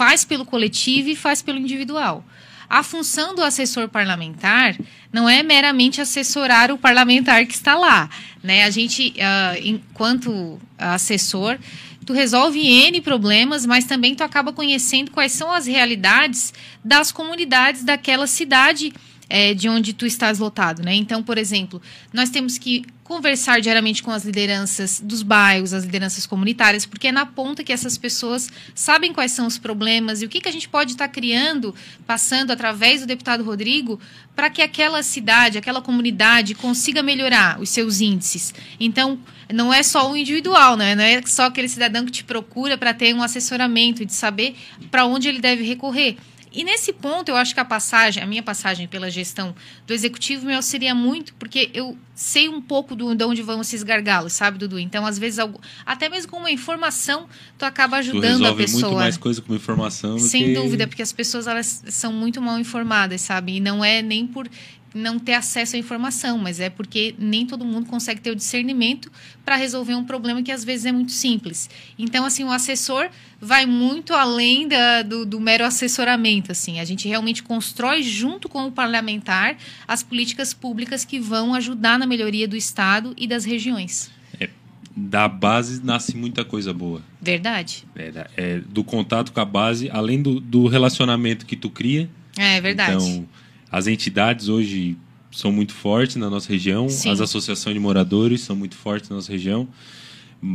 [0.02, 2.26] faz pelo coletivo e faz pelo individual.
[2.68, 4.76] a função do assessor parlamentar
[5.14, 8.10] não é meramente assessorar o parlamentar que está lá,
[8.42, 8.64] né?
[8.64, 11.60] A gente, ah, enquanto assessor,
[12.04, 16.52] tu resolve N problemas, mas também tu acaba conhecendo quais são as realidades
[16.84, 18.92] das comunidades daquela cidade
[19.32, 20.94] é, de onde tu estás lotado, né?
[20.94, 26.26] Então, por exemplo, nós temos que conversar diariamente com as lideranças dos bairros, as lideranças
[26.26, 30.30] comunitárias, porque é na ponta que essas pessoas sabem quais são os problemas e o
[30.30, 31.74] que, que a gente pode estar criando,
[32.06, 33.98] passando através do deputado Rodrigo,
[34.36, 38.54] para que aquela cidade, aquela comunidade consiga melhorar os seus índices.
[38.82, 39.18] Então,
[39.54, 40.94] não é só o individual, né?
[40.94, 44.58] não é só aquele cidadão que te procura para ter um assessoramento e de saber
[44.90, 46.18] para onde ele deve recorrer.
[46.52, 49.56] E nesse ponto, eu acho que a passagem, a minha passagem pela gestão
[49.88, 53.84] do executivo me auxilia muito, porque eu sei um pouco do, de onde vão esses
[53.84, 54.78] gargalos, sabe, Dudu?
[54.78, 55.40] Então, às vezes,
[55.86, 58.82] até mesmo com uma informação, tu acaba ajudando tu a pessoa.
[58.84, 60.20] muito mais coisa com informação.
[60.20, 60.54] Sem que...
[60.54, 63.56] dúvida, porque as pessoas elas são muito mal informadas, sabe?
[63.56, 64.50] E não é nem por
[64.94, 69.12] não ter acesso à informação, mas é porque nem todo mundo consegue ter o discernimento
[69.44, 71.70] para resolver um problema que às vezes é muito simples.
[71.98, 76.52] Então, assim, o assessor vai muito além da, do, do, mero assessoramento.
[76.52, 81.98] Assim, a gente realmente constrói junto com o parlamentar as políticas públicas que vão ajudar
[81.98, 84.12] na melhoria do estado e das regiões.
[84.40, 84.50] É,
[84.96, 87.02] da base nasce muita coisa boa.
[87.22, 87.86] Verdade.
[87.96, 92.10] É, é, do contato com a base, além do, do relacionamento que tu cria.
[92.38, 93.04] É verdade.
[93.04, 93.41] Então
[93.72, 94.98] as entidades hoje
[95.32, 97.10] são muito fortes na nossa região, Sim.
[97.10, 99.68] as associações de moradores são muito fortes na nossa região.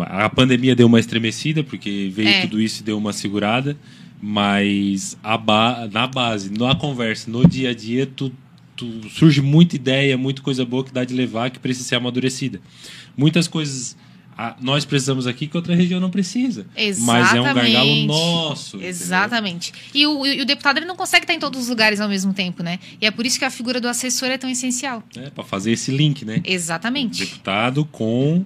[0.01, 2.41] A pandemia deu uma estremecida, porque veio é.
[2.43, 3.77] tudo isso e deu uma segurada,
[4.21, 8.33] mas ba na base, na conversa, no dia a dia, tu,
[8.77, 12.61] tu surge muita ideia, muita coisa boa que dá de levar, que precisa ser amadurecida.
[13.17, 13.97] Muitas coisas
[14.61, 16.67] nós precisamos aqui que outra região não precisa.
[16.77, 17.07] Exatamente.
[17.07, 18.83] Mas é um gargalo nosso.
[18.83, 19.73] Exatamente.
[19.95, 22.35] E o, e o, deputado ele não consegue estar em todos os lugares ao mesmo
[22.35, 22.79] tempo, né?
[23.01, 25.03] E é por isso que a figura do assessor é tão essencial.
[25.17, 26.43] É, para fazer esse link, né?
[26.45, 27.23] Exatamente.
[27.23, 28.45] O deputado com.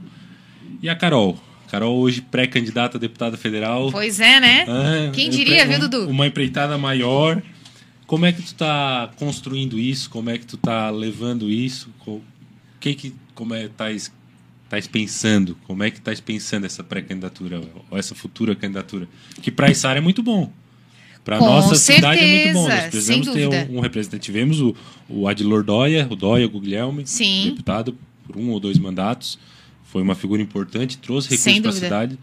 [0.81, 1.39] E a Carol?
[1.69, 3.91] Carol hoje pré-candidata a deputada federal.
[3.91, 4.67] Pois é, né?
[4.69, 6.09] Ah, Quem diria, viu, Dudu?
[6.09, 7.43] Uma empreitada maior.
[8.07, 10.11] Como é que tu está construindo isso?
[10.11, 11.91] Como é que tu está levando isso?
[12.07, 12.21] O
[12.81, 13.87] que que como é tá
[14.71, 15.57] estáis pensando?
[15.67, 19.09] Como é que estáis pensando essa pré-candidatura ou essa futura candidatura?
[19.43, 20.53] Que para essa área é muito bom.
[21.25, 22.69] Para a nossa certeza, cidade é muito bom.
[22.69, 24.23] Nós precisamos ter um, um, representante.
[24.23, 24.75] Tivemos o,
[25.09, 27.51] o Adilor Dóia, o Dóia Guglielmi, Sim.
[27.51, 29.39] deputado por um ou dois mandatos.
[29.85, 32.19] Foi uma figura importante, trouxe recursos para a cidade.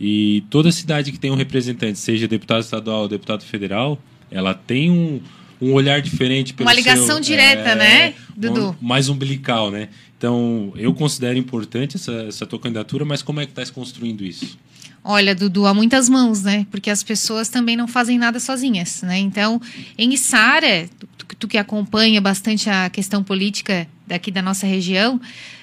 [0.00, 4.88] E toda cidade que tem um representante, seja deputado estadual ou deputado federal, ela tem
[4.88, 5.20] um,
[5.60, 6.54] um olhar diferente.
[6.60, 8.76] Uma ligação seu, direta, é, né, Dudu?
[8.80, 9.88] Um, mais umbilical, né?
[10.18, 14.58] Então, eu considero importante essa, essa tua candidatura, mas como é que estás construindo isso?
[15.04, 16.66] Olha, Dudu, há muitas mãos, né?
[16.72, 19.16] Porque as pessoas também não fazem nada sozinhas, né?
[19.16, 19.60] Então,
[19.96, 25.20] em Içara, tu, tu que acompanha bastante a questão política daqui da nossa região,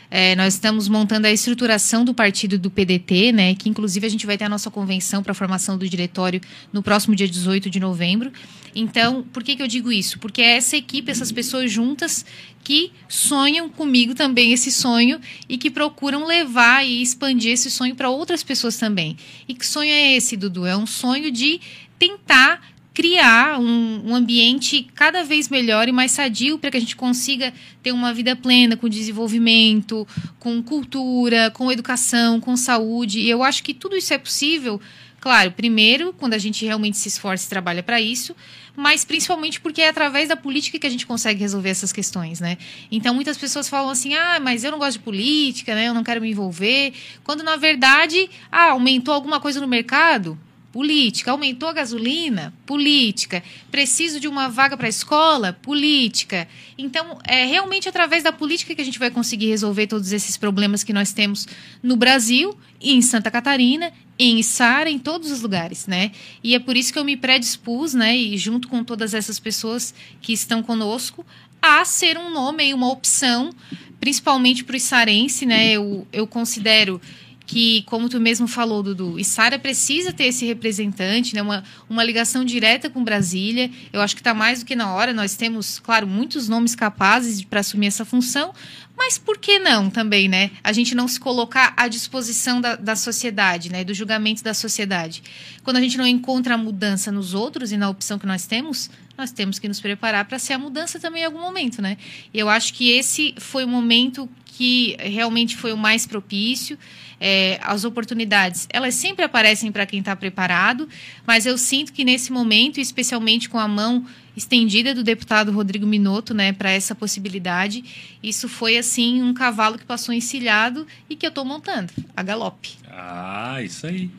[0.09, 4.25] é, nós estamos montando a estruturação do partido do PDT, né, que inclusive a gente
[4.25, 6.39] vai ter a nossa convenção para a formação do diretório
[6.71, 8.31] no próximo dia 18 de novembro.
[8.73, 10.19] Então, por que, que eu digo isso?
[10.19, 12.25] Porque é essa equipe, essas pessoas juntas
[12.65, 18.09] que sonham comigo também esse sonho e que procuram levar e expandir esse sonho para
[18.09, 19.15] outras pessoas também.
[19.47, 20.65] E que sonho é esse, Dudu?
[20.65, 21.61] É um sonho de
[21.99, 22.59] tentar
[22.91, 27.53] criar um, um, ambiente cada vez melhor e mais sadio para que a gente consiga
[27.83, 30.07] ter uma vida plena, com desenvolvimento,
[30.39, 33.19] com cultura, com educação, com saúde.
[33.19, 34.81] E eu acho que tudo isso é possível,
[35.25, 38.35] claro, primeiro, quando a gente realmente se esforça e trabalha para isso,
[38.75, 42.59] mas principalmente porque é através da política que a gente consegue resolver essas questões, né?
[42.91, 45.87] Então muitas pessoas falam assim: "Ah, mas eu não gosto de política, né?
[45.87, 50.37] Eu não quero me envolver", quando na verdade, ah, aumentou alguma coisa no mercado,
[50.75, 51.31] política.
[51.31, 52.53] Aumentou a gasolina?
[52.65, 53.41] Política.
[53.71, 55.53] Preciso de uma vaga para a escola?
[55.61, 56.49] Política.
[56.77, 60.83] Então, é realmente através da política que a gente vai conseguir resolver todos esses problemas
[60.83, 61.47] que nós temos
[61.81, 66.11] no Brasil, em Santa Catarina, em Sara, em todos os lugares, né?
[66.43, 69.93] E é por isso que eu me predispus, né, e junto com todas essas pessoas
[70.21, 71.25] que estão conosco,
[71.61, 73.49] a ser um nome uma opção,
[73.97, 75.71] principalmente para o sarense, né?
[75.71, 76.99] Eu, eu considero
[77.45, 82.43] que, como tu mesmo falou, Dudu, Sara precisa ter esse representante, né, uma, uma ligação
[82.43, 83.69] direta com Brasília.
[83.93, 85.13] Eu acho que está mais do que na hora.
[85.13, 88.53] Nós temos, claro, muitos nomes capazes para assumir essa função,
[88.97, 90.51] mas por que não também, né?
[90.63, 93.83] A gente não se colocar à disposição da, da sociedade, né?
[93.83, 95.21] Do julgamento da sociedade.
[95.63, 98.89] Quando a gente não encontra a mudança nos outros e na opção que nós temos,
[99.17, 101.97] nós temos que nos preparar para ser a mudança também em algum momento, né?
[102.33, 106.77] Eu acho que esse foi o momento que realmente foi o mais propício.
[107.19, 110.87] É, as oportunidades, elas sempre aparecem para quem está preparado,
[111.25, 116.33] mas eu sinto que nesse momento, especialmente com a mão estendida do deputado Rodrigo Minotto,
[116.33, 121.29] né, para essa possibilidade, isso foi assim um cavalo que passou encilhado e que eu
[121.29, 122.73] estou montando, a galope.
[122.89, 124.09] Ah, isso aí.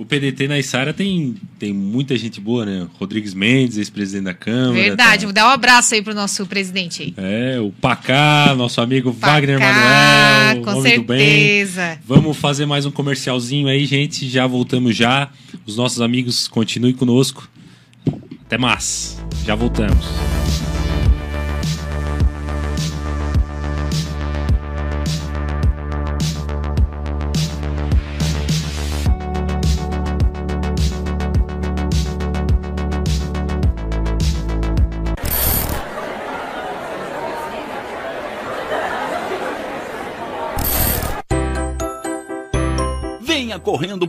[0.00, 2.86] O PDT na Isara tem, tem muita gente boa, né?
[2.98, 4.72] Rodrigues Mendes, ex-presidente da Câmara.
[4.72, 5.26] Verdade, tá?
[5.26, 7.14] vou dar um abraço aí pro nosso presidente aí.
[7.18, 11.98] É, o Pacá, nosso amigo Pacá, Wagner Manuel, com certeza.
[12.02, 14.26] Vamos fazer mais um comercialzinho aí, gente.
[14.26, 15.28] Já voltamos já.
[15.66, 17.46] Os nossos amigos continuem conosco.
[18.46, 19.22] Até mais.
[19.44, 20.39] Já voltamos.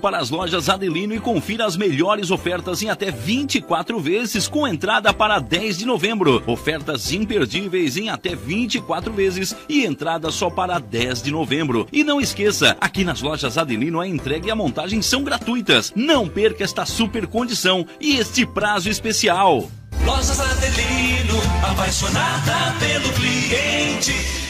[0.01, 5.13] Para as lojas Adelino e confira as melhores ofertas em até 24 vezes com entrada
[5.13, 6.41] para 10 de novembro.
[6.47, 11.87] Ofertas imperdíveis em até 24 vezes e entrada só para 10 de novembro.
[11.93, 15.93] E não esqueça, aqui nas lojas Adelino a entrega e a montagem são gratuitas.
[15.95, 19.69] Não perca esta super condição e este prazo especial.
[20.03, 21.39] Lojas Adelino,
[21.71, 24.41] apaixonada pelo cliente.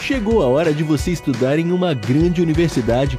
[0.00, 3.18] Chegou a hora de você estudar em uma grande universidade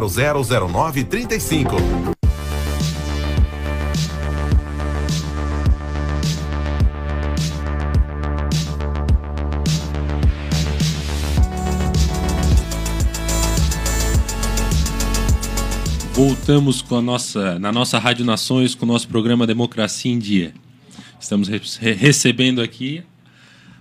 [0.00, 1.76] 0009 35.
[16.14, 20.54] Voltamos com a nossa, na nossa Rádio Nações com o nosso programa Democracia em Dia.
[21.18, 21.60] Estamos re-
[21.92, 23.02] recebendo aqui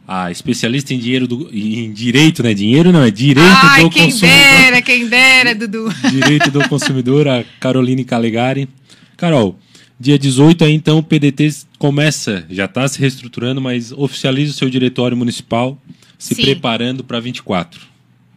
[0.08, 2.54] a especialista em dinheiro do, em direito, né?
[2.54, 4.38] Dinheiro não, é direito Ai, do quem consumidor.
[4.40, 5.94] dera, quem dera, Dudu.
[6.12, 8.68] Direito do consumidor, a Caroline Calegari.
[9.16, 9.58] Carol,
[10.00, 14.70] dia 18 aí então o PDT começa, já está se reestruturando, mas oficializa o seu
[14.70, 15.82] diretório municipal,
[16.18, 16.42] se Sim.
[16.44, 17.82] preparando para 24.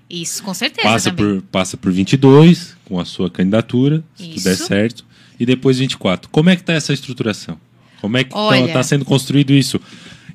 [0.09, 1.41] Isso, com certeza Passa também.
[1.41, 4.67] por, passa por 22 com a sua candidatura, se tudo der Isso.
[4.67, 5.05] certo,
[5.39, 6.31] e depois 24.
[6.31, 7.59] Como é que está essa estruturação?
[8.01, 9.81] Como é que está sendo construído isso?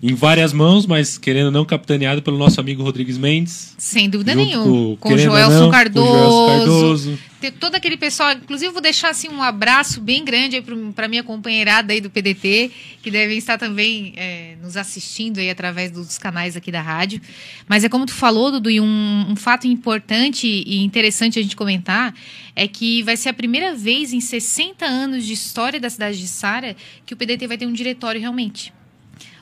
[0.03, 3.75] Em várias mãos, mas querendo ou não capitaneado pelo nosso amigo Rodrigues Mendes.
[3.77, 4.63] Sem dúvida nenhuma.
[4.97, 6.07] com- Com, Joelson não, com o Cardoso.
[6.07, 7.19] Joelson Cardoso.
[7.59, 8.31] Todo aquele pessoal.
[8.33, 10.63] Inclusive, vou deixar assim, um abraço bem grande
[10.95, 12.71] para minha companheirada aí do PDT,
[13.03, 17.21] que devem estar também é, nos assistindo aí através dos canais aqui da rádio.
[17.67, 21.55] Mas é como tu falou, Dudu, e um, um fato importante e interessante a gente
[21.55, 22.13] comentar
[22.55, 26.27] é que vai ser a primeira vez em 60 anos de história da cidade de
[26.27, 26.75] Sara
[27.05, 28.73] que o PDT vai ter um diretório realmente.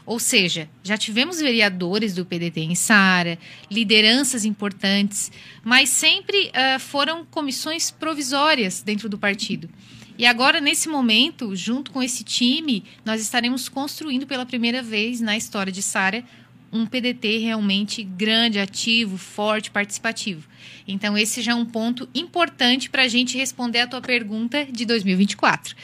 [0.10, 3.38] Ou seja, já tivemos vereadores do PDT em Sara,
[3.70, 5.32] lideranças importantes,
[5.64, 9.70] mas sempre ah, foram comissões provisórias dentro do partido.
[10.18, 15.38] E agora, nesse momento, junto com esse time, nós estaremos construindo pela primeira vez na
[15.38, 16.24] história de Sara
[16.72, 20.47] um PDT realmente grande, ativo, forte, participativo.
[20.88, 24.86] Então, esse já é um ponto importante para a gente responder a tua pergunta de
[24.86, 25.76] 2024.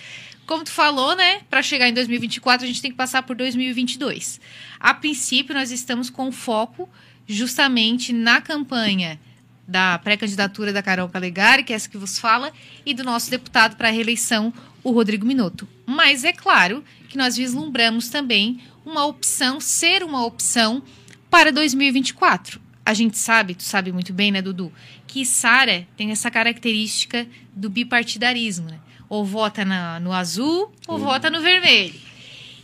[0.45, 1.41] Como tu falou, né?
[1.49, 4.39] Para chegar em 2024, a gente tem que passar por 2022.
[4.79, 6.87] A princípio, nós estamos com foco
[7.27, 9.19] justamente na campanha
[9.67, 12.53] da pré-candidatura da Carol Calegari, que é essa que vos fala,
[12.85, 15.67] e do nosso deputado para a reeleição, o Rodrigo Minotto.
[15.85, 20.83] Mas é claro que nós vislumbramos também uma opção, ser uma opção
[21.29, 22.61] para 2024.
[22.85, 24.71] A gente sabe, tu sabe muito bem, né, Dudu,
[25.07, 27.25] que Sara tem essa característica
[27.55, 28.79] do bipartidarismo, né?
[29.09, 31.93] Ou vota na- no azul ou vota no vermelho.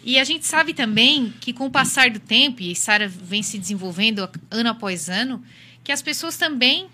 [0.04, 3.58] E a gente sabe também que com o passar do tempo, e Sara vem se
[3.60, 5.44] desenvolvendo ano após ano,
[5.84, 6.88] que as pessoas também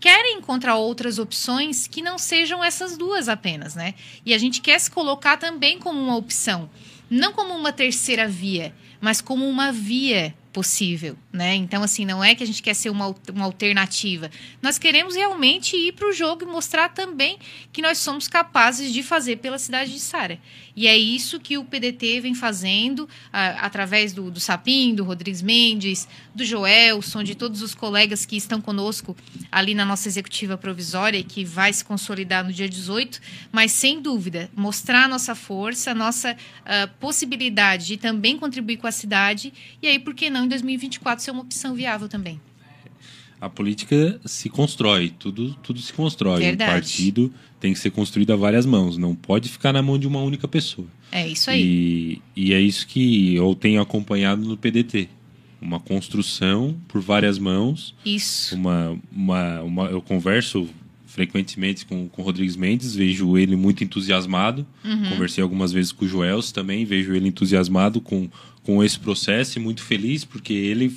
[0.00, 3.94] querem encontrar outras opções que não sejam essas duas apenas, né?
[4.24, 6.68] E a gente quer se colocar também como uma opção,
[7.10, 11.56] não como uma terceira via, mas como uma via possível, né?
[11.56, 14.30] Então, assim, não é que a gente quer ser uma, uma alternativa.
[14.62, 17.38] Nós queremos realmente ir para o jogo e mostrar também
[17.72, 20.38] que nós somos capazes de fazer pela cidade de Sara.
[20.76, 25.42] E é isso que o PDT vem fazendo a, através do, do Sapim, do Rodrigues
[25.42, 29.16] Mendes, do Joelson, de todos os colegas que estão conosco
[29.50, 34.48] ali na nossa executiva provisória, que vai se consolidar no dia 18, mas sem dúvida,
[34.54, 39.52] mostrar a nossa força, a nossa uh, possibilidade de também contribuir com a cidade,
[39.82, 42.40] e aí, por que não, em 2024, ser uma opção viável também.
[43.40, 46.40] A política se constrói, tudo, tudo se constrói.
[46.40, 46.70] Verdade.
[46.70, 50.06] O partido tem que ser construído a várias mãos, não pode ficar na mão de
[50.06, 50.86] uma única pessoa.
[51.10, 51.62] É isso aí.
[51.62, 55.08] E, e é isso que eu tenho acompanhado no PDT.
[55.60, 57.94] Uma construção por várias mãos.
[58.04, 58.54] Isso.
[58.54, 60.68] Uma, uma, uma, eu converso
[61.06, 64.66] frequentemente com o Rodrigues Mendes, vejo ele muito entusiasmado.
[64.84, 65.10] Uhum.
[65.10, 68.28] Conversei algumas vezes com o Joels também, vejo ele entusiasmado com,
[68.64, 70.96] com esse processo e muito feliz, porque ele,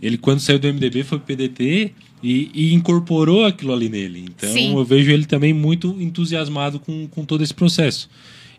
[0.00, 4.24] ele quando saiu do MDB, foi pro PDT e, e incorporou aquilo ali nele.
[4.34, 4.74] Então Sim.
[4.74, 8.08] eu vejo ele também muito entusiasmado com, com todo esse processo.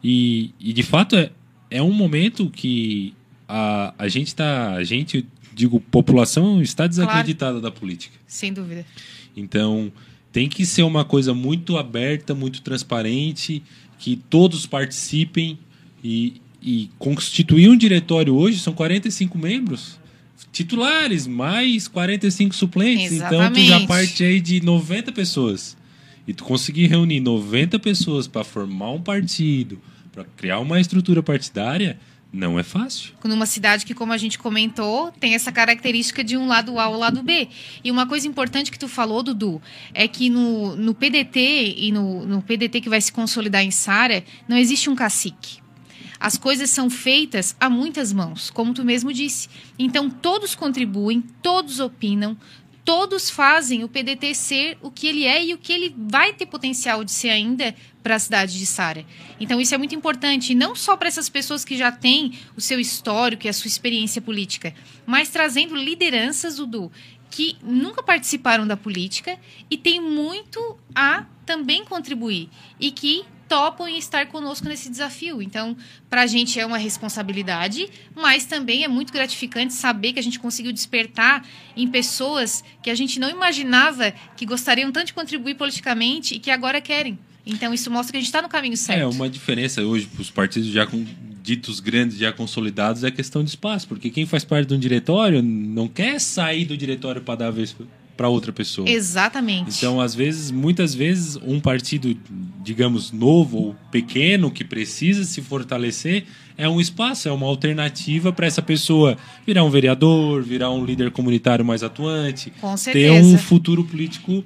[0.03, 1.31] E, e de fato é,
[1.71, 3.13] é um momento que
[3.47, 8.17] a, a gente está, a gente, digo, população está desacreditada da política.
[8.27, 8.85] Sem dúvida.
[9.35, 9.91] Então,
[10.31, 13.63] tem que ser uma coisa muito aberta, muito transparente,
[13.97, 15.57] que todos participem
[16.03, 19.99] e, e constituir um diretório hoje são 45 membros
[20.51, 23.11] titulares, mais 45 suplentes.
[23.11, 23.87] Então, tu já Exatamente.
[23.87, 25.77] parte aí de 90 pessoas.
[26.27, 29.79] E tu conseguir reunir 90 pessoas para formar um partido,
[30.11, 31.99] para criar uma estrutura partidária,
[32.33, 33.13] não é fácil.
[33.23, 36.97] numa cidade que, como a gente comentou, tem essa característica de um lado A ao
[36.97, 37.47] lado B.
[37.83, 39.61] E uma coisa importante que tu falou, Dudu,
[39.93, 44.23] é que no, no PDT e no, no PDT que vai se consolidar em Sara,
[44.47, 45.59] não existe um cacique.
[46.19, 49.49] As coisas são feitas a muitas mãos, como tu mesmo disse.
[49.77, 52.37] Então, todos contribuem, todos opinam,
[52.87, 56.45] todos fazem o PDT ser o que ele é e o que ele vai ter
[56.45, 59.05] potencial de ser ainda para a cidade de Sara.
[59.37, 62.79] Então isso é muito importante, não só para essas pessoas que já têm o seu
[62.79, 64.73] histórico e a sua experiência política,
[65.05, 66.89] mas trazendo lideranças, Dudu,
[67.29, 69.37] que nunca participaram da política
[69.69, 72.49] e têm muito a também contribuir
[72.79, 75.41] e que topam em estar conosco nesse desafio.
[75.41, 75.75] Então,
[76.09, 80.39] para a gente é uma responsabilidade, mas também é muito gratificante saber que a gente
[80.39, 81.45] conseguiu despertar
[81.75, 86.51] em pessoas que a gente não imaginava que gostariam tanto de contribuir politicamente e que
[86.51, 87.17] agora querem.
[87.45, 88.99] Então, isso mostra que a gente está no caminho certo.
[88.99, 91.05] É, uma diferença hoje para os partidos já com
[91.41, 93.87] ditos grandes, já consolidados, é a questão de espaço.
[93.87, 97.51] Porque quem faz parte de um diretório não quer sair do diretório para dar a
[97.51, 97.73] vez
[98.17, 98.89] para outra pessoa.
[98.89, 99.77] Exatamente.
[99.77, 102.17] Então, às vezes, muitas vezes, um partido,
[102.63, 106.25] digamos, novo ou pequeno, que precisa se fortalecer,
[106.57, 109.15] é um espaço, é uma alternativa para essa pessoa
[109.45, 114.43] virar um vereador, virar um líder comunitário mais atuante, Com ter um futuro político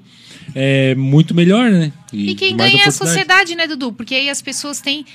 [0.54, 1.94] é, muito melhor, né?
[2.12, 3.94] E quem mais ganha é a sociedade, né, Dudu?
[3.94, 5.06] Porque aí as pessoas têm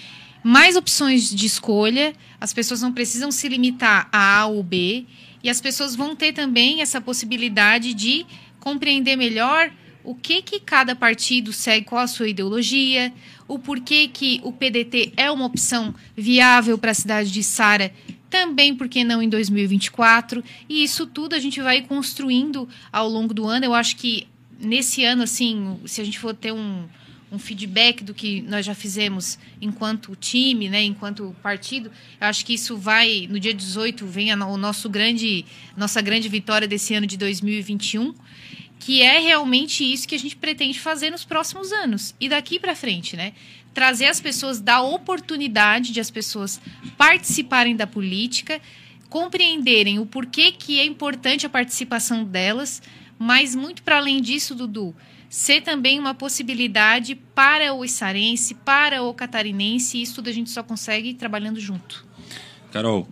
[0.42, 5.04] mais opções de escolha, as pessoas não precisam se limitar a A ou B,
[5.42, 8.24] e as pessoas vão ter também essa possibilidade de
[8.66, 9.70] compreender melhor
[10.02, 13.12] o que que cada partido segue, qual a sua ideologia,
[13.46, 17.92] o porquê que o PDT é uma opção viável para a cidade de Sara,
[18.28, 23.46] também porque não em 2024, e isso tudo a gente vai construindo ao longo do
[23.46, 23.66] ano.
[23.66, 24.26] Eu acho que
[24.58, 26.86] nesse ano, assim, se a gente for ter um,
[27.30, 31.90] um feedback do que nós já fizemos enquanto time, né, enquanto partido,
[32.20, 35.44] eu acho que isso vai, no dia 18, vem a, o nosso grande,
[35.76, 38.12] nossa grande vitória desse ano de 2021,
[38.78, 42.76] que é realmente isso que a gente pretende fazer nos próximos anos e daqui para
[42.76, 43.32] frente, né?
[43.74, 46.60] Trazer as pessoas, dar oportunidade de as pessoas
[46.96, 48.60] participarem da política,
[49.08, 52.82] compreenderem o porquê que é importante a participação delas,
[53.18, 54.94] mas muito para além disso, Dudu,
[55.28, 60.50] ser também uma possibilidade para o içarense, para o catarinense, e isso tudo a gente
[60.50, 62.06] só consegue trabalhando junto.
[62.72, 63.08] Carol,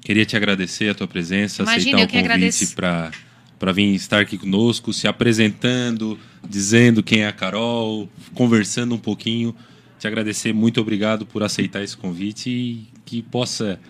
[0.00, 3.10] queria te agradecer a tua presença, Imagina, aceitar o convite para
[3.58, 9.54] para vir estar aqui conosco, se apresentando, dizendo quem é a Carol, conversando um pouquinho.
[9.98, 13.80] Te agradecer, muito obrigado por aceitar esse convite e que possa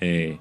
[0.00, 0.34] é,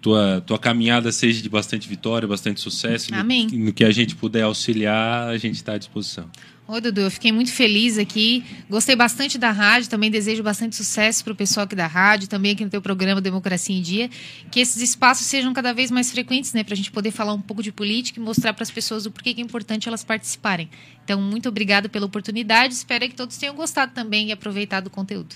[0.00, 3.14] tua, tua caminhada seja de bastante vitória, bastante sucesso.
[3.14, 3.46] Amém.
[3.52, 6.28] No, no que a gente puder auxiliar, a gente está à disposição.
[6.68, 8.44] Oi, Dudu, eu fiquei muito feliz aqui.
[8.70, 12.52] Gostei bastante da rádio, também desejo bastante sucesso para o pessoal aqui da rádio, também
[12.52, 14.08] aqui no teu programa Democracia em Dia.
[14.48, 16.62] Que esses espaços sejam cada vez mais frequentes, né?
[16.62, 19.10] Para a gente poder falar um pouco de política e mostrar para as pessoas o
[19.10, 20.70] porquê que é importante elas participarem.
[21.04, 22.74] Então, muito obrigado pela oportunidade.
[22.74, 25.34] Espero que todos tenham gostado também e aproveitado o conteúdo.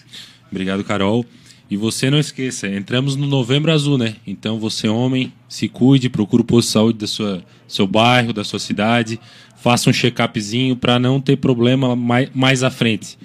[0.50, 1.26] Obrigado, Carol.
[1.68, 4.14] E você não esqueça, entramos no Novembro Azul, né?
[4.24, 8.44] Então você, homem, se cuide, procure o posto de saúde do sua, seu bairro, da
[8.44, 9.18] sua cidade,
[9.56, 13.18] faça um check-upzinho para não ter problema mais, mais à frente.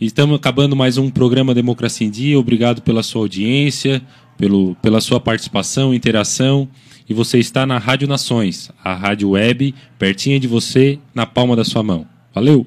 [0.00, 2.38] Estamos acabando mais um programa Democracia em Dia.
[2.38, 4.02] Obrigado pela sua audiência,
[4.36, 6.68] pelo, pela sua participação, interação.
[7.08, 11.64] E você está na Rádio Nações, a rádio web pertinho de você, na palma da
[11.64, 12.06] sua mão.
[12.34, 12.66] Valeu!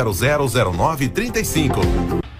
[0.03, 2.30] 000935.